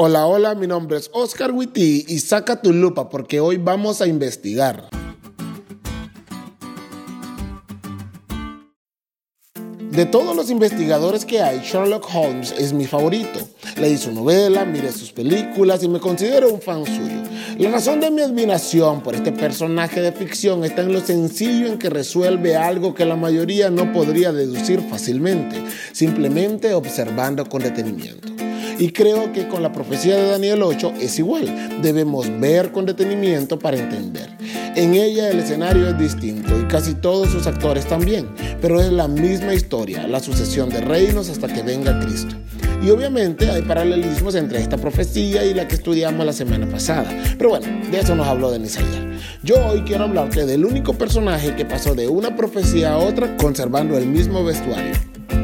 Hola, 0.00 0.26
hola, 0.26 0.54
mi 0.54 0.68
nombre 0.68 0.96
es 0.96 1.10
Oscar 1.12 1.50
Witty 1.50 2.04
y 2.06 2.20
saca 2.20 2.62
tu 2.62 2.72
lupa 2.72 3.08
porque 3.08 3.40
hoy 3.40 3.56
vamos 3.56 4.00
a 4.00 4.06
investigar. 4.06 4.88
De 9.90 10.06
todos 10.06 10.36
los 10.36 10.50
investigadores 10.50 11.24
que 11.24 11.40
hay, 11.40 11.62
Sherlock 11.64 12.08
Holmes 12.14 12.54
es 12.56 12.72
mi 12.72 12.86
favorito. 12.86 13.40
Leí 13.76 13.96
su 13.96 14.12
novela, 14.12 14.64
miré 14.64 14.92
sus 14.92 15.10
películas 15.10 15.82
y 15.82 15.88
me 15.88 15.98
considero 15.98 16.48
un 16.48 16.60
fan 16.60 16.86
suyo. 16.86 17.24
La 17.58 17.72
razón 17.72 17.98
de 17.98 18.12
mi 18.12 18.22
admiración 18.22 19.02
por 19.02 19.16
este 19.16 19.32
personaje 19.32 20.00
de 20.00 20.12
ficción 20.12 20.64
está 20.64 20.82
en 20.82 20.92
lo 20.92 21.00
sencillo 21.00 21.66
en 21.66 21.76
que 21.76 21.90
resuelve 21.90 22.54
algo 22.54 22.94
que 22.94 23.04
la 23.04 23.16
mayoría 23.16 23.68
no 23.68 23.92
podría 23.92 24.30
deducir 24.30 24.80
fácilmente, 24.80 25.60
simplemente 25.90 26.72
observando 26.72 27.44
con 27.46 27.64
detenimiento. 27.64 28.27
Y 28.78 28.92
creo 28.92 29.32
que 29.32 29.48
con 29.48 29.62
la 29.62 29.72
profecía 29.72 30.16
de 30.16 30.28
Daniel 30.28 30.62
8 30.62 30.94
es 31.00 31.18
igual. 31.18 31.80
Debemos 31.82 32.28
ver 32.38 32.70
con 32.70 32.86
detenimiento 32.86 33.58
para 33.58 33.76
entender. 33.76 34.30
En 34.76 34.94
ella 34.94 35.30
el 35.30 35.40
escenario 35.40 35.88
es 35.88 35.98
distinto 35.98 36.56
y 36.56 36.64
casi 36.68 36.94
todos 36.94 37.30
sus 37.30 37.48
actores 37.48 37.86
también, 37.86 38.28
pero 38.60 38.80
es 38.80 38.92
la 38.92 39.08
misma 39.08 39.52
historia, 39.52 40.06
la 40.06 40.20
sucesión 40.20 40.68
de 40.68 40.80
reinos 40.80 41.28
hasta 41.28 41.48
que 41.48 41.62
venga 41.62 41.98
Cristo. 41.98 42.36
Y 42.80 42.90
obviamente 42.90 43.50
hay 43.50 43.62
paralelismos 43.62 44.36
entre 44.36 44.60
esta 44.60 44.76
profecía 44.76 45.44
y 45.44 45.54
la 45.54 45.66
que 45.66 45.74
estudiamos 45.74 46.24
la 46.24 46.32
semana 46.32 46.68
pasada. 46.68 47.10
Pero 47.36 47.50
bueno, 47.50 47.66
de 47.90 47.98
eso 47.98 48.14
nos 48.14 48.28
habló 48.28 48.52
Denis 48.52 48.76
ayer. 48.76 49.18
Yo 49.42 49.56
hoy 49.66 49.82
quiero 49.82 50.04
hablarte 50.04 50.46
del 50.46 50.64
único 50.64 50.94
personaje 50.94 51.56
que 51.56 51.64
pasó 51.64 51.96
de 51.96 52.06
una 52.06 52.36
profecía 52.36 52.92
a 52.92 52.98
otra 52.98 53.36
conservando 53.36 53.98
el 53.98 54.06
mismo 54.06 54.44
vestuario, 54.44 54.92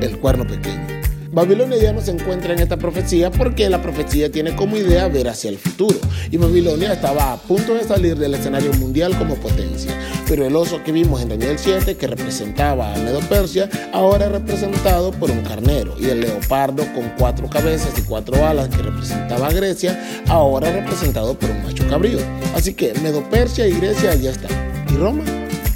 el 0.00 0.20
cuerno 0.20 0.46
pequeño. 0.46 0.93
Babilonia 1.34 1.76
ya 1.78 1.92
no 1.92 2.00
se 2.00 2.12
encuentra 2.12 2.52
en 2.52 2.60
esta 2.60 2.76
profecía 2.76 3.28
porque 3.28 3.68
la 3.68 3.82
profecía 3.82 4.30
tiene 4.30 4.54
como 4.54 4.76
idea 4.76 5.08
ver 5.08 5.28
hacia 5.28 5.50
el 5.50 5.58
futuro 5.58 5.98
y 6.30 6.36
Babilonia 6.36 6.92
estaba 6.92 7.32
a 7.32 7.36
punto 7.38 7.74
de 7.74 7.82
salir 7.82 8.16
del 8.16 8.34
escenario 8.34 8.72
mundial 8.74 9.18
como 9.18 9.34
potencia. 9.34 9.90
Pero 10.28 10.46
el 10.46 10.54
oso 10.54 10.84
que 10.84 10.92
vimos 10.92 11.20
en 11.20 11.30
Daniel 11.30 11.56
7, 11.58 11.96
que 11.96 12.06
representaba 12.06 12.94
a 12.94 12.98
Medo 12.98 13.18
Persia, 13.28 13.68
ahora 13.92 14.26
es 14.26 14.32
representado 14.32 15.10
por 15.10 15.32
un 15.32 15.42
carnero 15.42 15.96
y 15.98 16.04
el 16.04 16.20
leopardo 16.20 16.84
con 16.94 17.12
cuatro 17.18 17.50
cabezas 17.50 17.98
y 17.98 18.02
cuatro 18.02 18.46
alas 18.46 18.68
que 18.68 18.82
representaba 18.82 19.48
a 19.48 19.52
Grecia, 19.52 20.22
ahora 20.28 20.68
es 20.68 20.76
representado 20.76 21.36
por 21.36 21.50
un 21.50 21.64
macho 21.64 21.84
cabrío. 21.88 22.20
Así 22.54 22.74
que 22.74 22.94
Medo 23.02 23.28
Persia 23.28 23.66
y 23.66 23.72
Grecia 23.72 24.14
ya 24.14 24.30
están. 24.30 24.52
¿Y 24.88 24.96
Roma? 24.96 25.24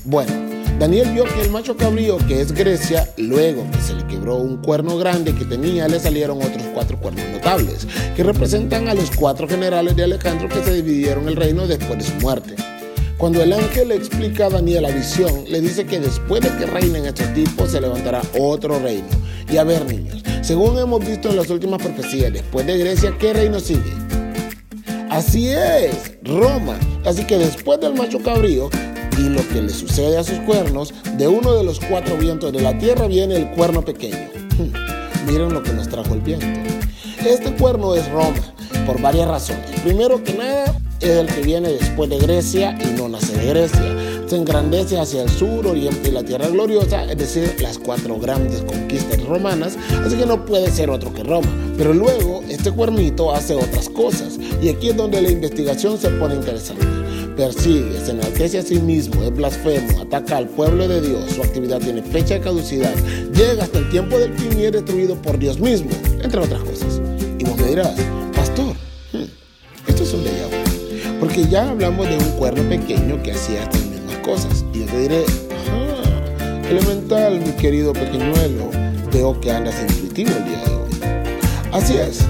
Bueno, 0.04 0.47
Daniel 0.78 1.10
vio 1.12 1.24
que 1.24 1.40
el 1.40 1.50
macho 1.50 1.76
cabrío, 1.76 2.18
que 2.28 2.40
es 2.40 2.52
Grecia, 2.52 3.12
luego 3.16 3.68
que 3.72 3.80
se 3.80 3.94
le 3.94 4.06
quebró 4.06 4.36
un 4.36 4.58
cuerno 4.58 4.96
grande 4.96 5.34
que 5.34 5.44
tenía, 5.44 5.88
le 5.88 5.98
salieron 5.98 6.38
otros 6.38 6.62
cuatro 6.72 6.96
cuernos 7.00 7.24
notables, 7.32 7.88
que 8.14 8.22
representan 8.22 8.86
a 8.86 8.94
los 8.94 9.10
cuatro 9.10 9.48
generales 9.48 9.96
de 9.96 10.04
Alejandro 10.04 10.48
que 10.48 10.62
se 10.62 10.74
dividieron 10.74 11.26
el 11.26 11.34
reino 11.34 11.66
después 11.66 11.98
de 11.98 12.04
su 12.04 12.14
muerte. 12.20 12.54
Cuando 13.16 13.42
el 13.42 13.52
ángel 13.52 13.88
le 13.88 13.96
explica 13.96 14.46
a 14.46 14.50
Daniel 14.50 14.82
la 14.82 14.90
visión, 14.90 15.46
le 15.48 15.60
dice 15.60 15.84
que 15.84 15.98
después 15.98 16.42
de 16.42 16.56
que 16.56 16.66
reinen 16.66 17.06
estos 17.06 17.34
tipos 17.34 17.72
se 17.72 17.80
levantará 17.80 18.22
otro 18.38 18.78
reino. 18.78 19.08
Y 19.50 19.56
a 19.56 19.64
ver, 19.64 19.84
niños, 19.84 20.22
según 20.42 20.78
hemos 20.78 21.04
visto 21.04 21.28
en 21.28 21.34
las 21.34 21.50
últimas 21.50 21.82
profecías, 21.82 22.32
después 22.32 22.64
de 22.68 22.78
Grecia, 22.78 23.16
¿qué 23.18 23.32
reino 23.32 23.58
sigue? 23.58 23.92
Así 25.10 25.48
es, 25.48 26.12
Roma. 26.22 26.78
Así 27.04 27.24
que 27.24 27.36
después 27.36 27.80
del 27.80 27.94
macho 27.94 28.20
cabrío, 28.20 28.70
y 29.18 29.28
lo 29.28 29.46
que 29.48 29.62
le 29.62 29.70
sucede 29.70 30.16
a 30.16 30.24
sus 30.24 30.38
cuernos, 30.40 30.94
de 31.16 31.26
uno 31.28 31.54
de 31.54 31.64
los 31.64 31.80
cuatro 31.80 32.16
vientos 32.16 32.52
de 32.52 32.62
la 32.62 32.78
tierra 32.78 33.06
viene 33.06 33.36
el 33.36 33.50
cuerno 33.50 33.84
pequeño. 33.84 34.30
Hmm, 34.56 35.30
miren 35.30 35.52
lo 35.52 35.62
que 35.62 35.72
nos 35.72 35.88
trajo 35.88 36.14
el 36.14 36.20
viento. 36.20 36.46
Este 37.26 37.52
cuerno 37.56 37.94
es 37.94 38.08
Roma, 38.10 38.38
por 38.86 39.00
varias 39.00 39.28
razones. 39.28 39.80
Primero 39.82 40.22
que 40.22 40.34
nada, 40.34 40.74
es 41.00 41.10
el 41.10 41.26
que 41.26 41.42
viene 41.42 41.70
después 41.70 42.08
de 42.10 42.18
Grecia 42.18 42.78
y 42.80 42.96
no 42.96 43.08
nace 43.08 43.36
de 43.36 43.46
Grecia. 43.46 44.17
Se 44.28 44.36
engrandece 44.36 44.98
hacia 44.98 45.22
el 45.22 45.30
sur, 45.30 45.66
oriente 45.66 46.10
y 46.10 46.12
la 46.12 46.22
tierra 46.22 46.48
gloriosa, 46.48 47.04
es 47.04 47.16
decir, 47.16 47.56
las 47.60 47.78
cuatro 47.78 48.18
grandes 48.18 48.60
conquistas 48.60 49.24
romanas, 49.24 49.78
así 50.04 50.16
que 50.16 50.26
no 50.26 50.44
puede 50.44 50.70
ser 50.70 50.90
otro 50.90 51.14
que 51.14 51.22
Roma. 51.22 51.48
Pero 51.78 51.94
luego, 51.94 52.42
este 52.46 52.70
cuernito 52.70 53.32
hace 53.32 53.54
otras 53.54 53.88
cosas, 53.88 54.38
y 54.60 54.68
aquí 54.68 54.90
es 54.90 54.96
donde 54.96 55.22
la 55.22 55.30
investigación 55.30 55.96
se 55.96 56.10
pone 56.10 56.34
interesante 56.34 56.86
persigue, 57.38 58.00
se 58.04 58.10
enaltece 58.10 58.58
a 58.58 58.62
sí 58.62 58.80
mismo, 58.80 59.22
es 59.22 59.32
blasfemo, 59.32 60.02
ataca 60.02 60.38
al 60.38 60.48
pueblo 60.48 60.88
de 60.88 61.00
Dios, 61.00 61.30
su 61.30 61.40
actividad 61.40 61.78
tiene 61.78 62.02
fecha 62.02 62.34
de 62.34 62.40
caducidad, 62.40 62.92
llega 63.32 63.62
hasta 63.62 63.78
el 63.78 63.88
tiempo 63.90 64.18
del 64.18 64.34
fin 64.34 64.58
y 64.58 64.64
es 64.64 64.72
destruido 64.72 65.14
por 65.22 65.38
Dios 65.38 65.60
mismo, 65.60 65.90
entre 66.20 66.40
otras 66.40 66.60
cosas. 66.64 67.00
Y 67.38 67.44
vos 67.44 67.56
me 67.56 67.68
dirás, 67.68 67.94
pastor, 68.34 68.74
hmm, 69.12 69.88
esto 69.88 70.02
es 70.02 70.12
un 70.12 70.24
déjà 70.24 70.48
porque 71.20 71.46
ya 71.46 71.68
hablamos 71.70 72.08
de 72.08 72.16
un 72.16 72.30
cuerno 72.38 72.68
pequeño 72.68 73.22
que 73.22 73.32
hacía 73.32 73.62
estas 73.62 73.80
mismas 73.80 73.87
cosas. 74.28 74.64
Y 74.74 74.80
yo 74.80 74.86
te 74.86 74.98
diré, 74.98 75.24
elemental, 76.68 77.40
mi 77.40 77.52
querido 77.52 77.94
pequeñuelo, 77.94 78.70
veo 79.10 79.40
que 79.40 79.50
andas 79.50 79.74
intuitivo 79.80 80.30
el 80.36 80.44
día 80.44 80.62
de 80.64 80.74
hoy. 80.74 80.90
Así 81.72 81.96
es, 81.96 82.20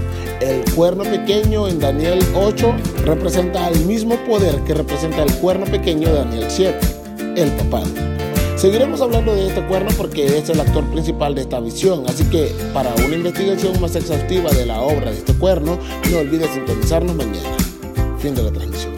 el 0.40 0.62
cuerno 0.74 1.02
pequeño 1.02 1.66
en 1.66 1.80
Daniel 1.80 2.20
8 2.34 2.72
representa 3.04 3.68
el 3.68 3.84
mismo 3.84 4.16
poder 4.26 4.54
que 4.60 4.74
representa 4.74 5.24
el 5.24 5.32
cuerno 5.34 5.66
pequeño 5.66 6.08
de 6.08 6.14
Daniel 6.14 6.46
7, 6.48 6.78
el 7.36 7.50
papado. 7.52 7.88
Seguiremos 8.56 9.00
hablando 9.00 9.34
de 9.34 9.48
este 9.48 9.64
cuerno 9.66 9.90
porque 9.96 10.38
es 10.38 10.48
el 10.48 10.60
actor 10.60 10.84
principal 10.90 11.34
de 11.34 11.42
esta 11.42 11.60
visión, 11.60 12.04
así 12.08 12.24
que 12.24 12.52
para 12.72 12.92
una 12.94 13.14
investigación 13.14 13.80
más 13.80 13.96
exhaustiva 13.96 14.50
de 14.50 14.66
la 14.66 14.80
obra 14.80 15.10
de 15.10 15.18
este 15.18 15.32
cuerno, 15.34 15.78
no 16.10 16.18
olvides 16.18 16.50
sintonizarnos 16.50 17.14
mañana. 17.16 17.56
Fin 18.18 18.34
de 18.34 18.42
la 18.42 18.50
transmisión. 18.50 18.97